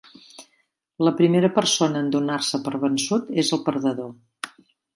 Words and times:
La 1.07 1.13
primera 1.19 1.51
persona 1.59 2.01
en 2.05 2.09
donar-se 2.17 2.61
per 2.69 2.75
vençut 2.87 3.31
és 3.45 3.55
el 3.59 3.65
perdedor. 3.69 4.13